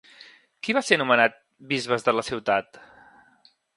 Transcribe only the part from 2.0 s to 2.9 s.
de la ciutat?